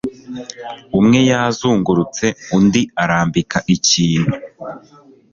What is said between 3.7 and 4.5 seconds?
ikintu